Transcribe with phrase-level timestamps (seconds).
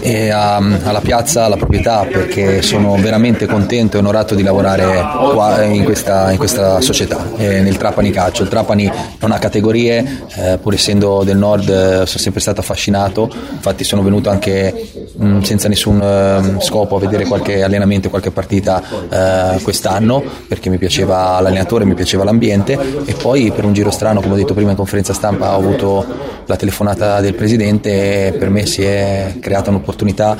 [0.00, 5.00] eh, alla piazza, alla proprietà, perché sono veramente contento e onorato di lavorare
[5.32, 8.42] qua in questa, in questa società, eh, nel Trapani Calcio.
[8.42, 13.30] Il Trapani non ha categorie, eh, pur essendo del nord eh, sono sempre stato affascinato,
[13.32, 18.32] infatti sono venuto anche mh, mm, senza nessun uh, scopo a vedere qualche allenamento, qualche
[18.32, 23.92] partita uh, quest'anno, perché mi piaceva l'allenatore, mi piaceva l'ambiente e poi per un giro
[23.92, 26.04] strano, come ho detto prima in conferenza stampa, ho avuto
[26.46, 30.36] la telefonata del presidente e per me si è creata un'opportunità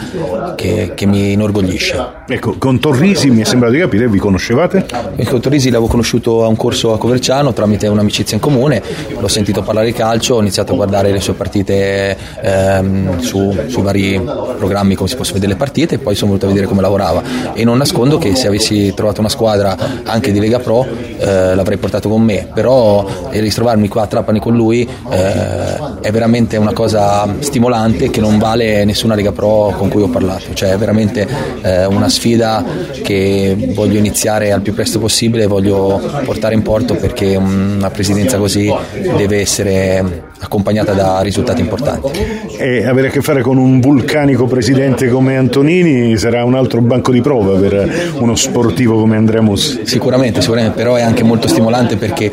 [0.57, 2.23] che, che mi inorgoglisce.
[2.27, 4.87] Ecco, con Torrisi mi è sembrato di capire, vi conoscevate?
[5.28, 8.82] Con Torrisi l'avevo conosciuto a un corso a Coverciano tramite un'amicizia in comune,
[9.19, 13.82] l'ho sentito parlare di calcio, ho iniziato a guardare le sue partite ehm, su, sui
[13.82, 14.19] vari
[14.56, 17.22] programmi come si possono vedere le partite e poi sono venuto a vedere come lavorava.
[17.53, 20.87] E non nascondo che se avessi trovato una squadra anche di Lega Pro
[21.19, 26.10] eh, l'avrei portato con me, però eh, ritrovarmi qua a Trapani con lui eh, è
[26.10, 30.70] veramente una cosa stimolante che non vale nessuna Lega Pro con cui ho parlato, cioè
[30.70, 31.28] è veramente
[31.60, 32.64] eh, una sfida
[33.02, 38.72] che voglio iniziare al più presto possibile voglio portare in porto perché una presidenza così
[39.16, 42.10] deve essere accompagnata da risultati importanti.
[42.56, 47.12] E avere a che fare con un vulcanico presidente come Antonini sarà un altro banco
[47.12, 49.81] di prova per uno sportivo come Andrea Mussi?
[49.84, 52.31] Sicuramente, sicuramente, però è anche molto stimolante perché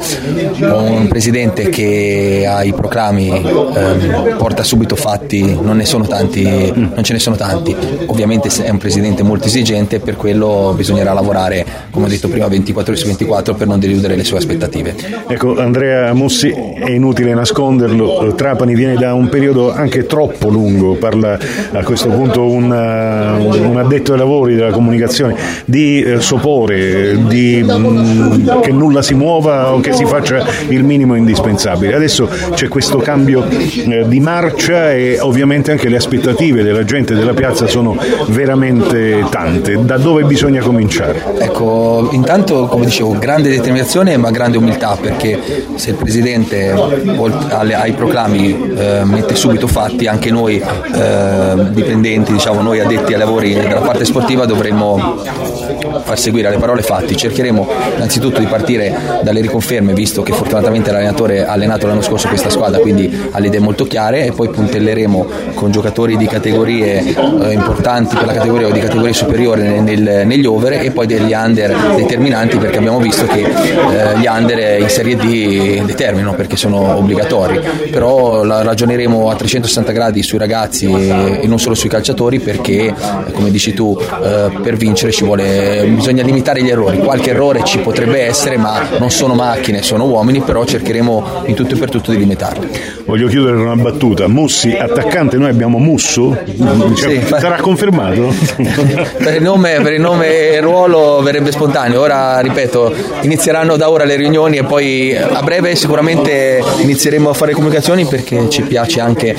[0.59, 6.43] un presidente che ha i proclami ehm, porta subito fatti, non ne sono tanti,
[6.75, 7.75] non ce ne sono tanti.
[8.07, 12.47] Ovviamente è un presidente molto esigente e per quello bisognerà lavorare, come ho detto prima,
[12.47, 14.95] 24 ore su 24 per non deludere le sue aspettative.
[15.28, 18.00] Ecco, Andrea Mussi, è inutile nasconderlo,
[18.35, 21.38] Trapani viene da un periodo anche troppo lungo, parla
[21.72, 25.35] a questo punto un, un addetto ai lavori della comunicazione,
[25.66, 30.84] di eh, sopore, di, mh, mm, che nulla si muova o che si faccia il
[30.84, 31.95] minimo indispensabile.
[31.95, 37.34] Adesso c'è questo cambio eh, di marcia e ovviamente anche le aspettative della gente della
[37.34, 37.97] piazza sono
[38.28, 41.23] veramente tante da dove bisogna cominciare?
[41.40, 45.40] Ecco, intanto come dicevo, grande determinazione ma grande umiltà perché
[45.75, 46.73] se il Presidente
[47.91, 53.53] ai proclami eh, mette subito fatti, anche noi eh, dipendenti, diciamo noi addetti ai lavori
[53.53, 55.19] della parte sportiva dovremmo
[56.03, 57.16] far seguire alle parole fatti.
[57.16, 62.50] Cercheremo innanzitutto di partire dalle riconferme, visto che fortunatamente l'allenatore ha allenato l'anno scorso questa
[62.50, 67.52] squadra, quindi ha le idee molto chiare e poi puntelleremo con giocatori di categorie eh,
[67.52, 71.75] importanti per la categoria o di categorie superiori nel, negli over e poi degli under
[71.96, 77.59] determinanti perché abbiamo visto che eh, gli under in Serie D determinano perché sono obbligatori,
[77.89, 82.93] però ragioneremo a 360 gradi sui ragazzi e non solo sui calciatori perché
[83.34, 86.97] come dici tu eh, per vincere ci vuole bisogna limitare gli errori.
[86.99, 91.75] Qualche errore ci potrebbe essere, ma non sono macchine, sono uomini, però cercheremo in tutto
[91.75, 92.69] e per tutto di limitarli.
[93.11, 94.29] Voglio chiudere con una battuta.
[94.29, 96.34] Mussi, attaccante, noi abbiamo Musso?
[96.96, 98.34] Cioè, sì, sarà confermato?
[99.22, 101.99] per, il nome, per il nome e ruolo verrebbe spontaneo.
[101.99, 102.93] Ora, ripeto,
[103.23, 108.49] inizieranno da ora le riunioni e poi a breve sicuramente inizieremo a fare comunicazioni perché
[108.49, 109.35] ci piace anche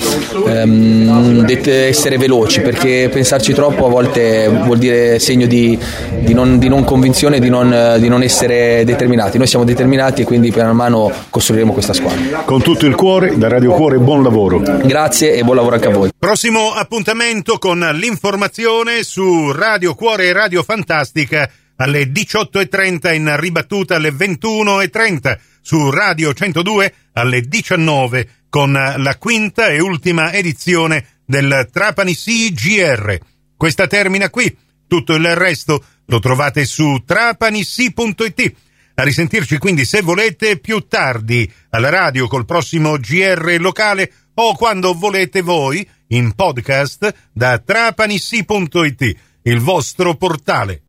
[0.47, 5.79] ehm, essere veloci, perché pensarci troppo a volte vuol dire segno di,
[6.19, 9.39] di, non, di non, convinzione, di non, di non, essere determinati.
[9.39, 12.43] Noi siamo determinati e quindi piano mano costruiremo questa squadra.
[12.45, 14.59] Con tutto il cuore, da Radio Radio Cuore, buon lavoro.
[14.59, 16.11] Grazie e buon lavoro anche a voi.
[16.19, 24.11] Prossimo appuntamento con l'informazione su Radio Cuore e Radio Fantastica alle 18.30 in ribattuta alle
[24.11, 33.17] 21.30 su Radio 102 alle 19 con la quinta e ultima edizione del Trapani CGR.
[33.57, 34.57] Questa termina qui,
[34.89, 38.55] tutto il resto lo trovate su trapanisi.it.
[38.95, 44.95] A risentirci quindi se volete più tardi alla radio col prossimo GR locale o quando
[44.95, 50.82] volete voi in podcast da trapanisi.it, il vostro portale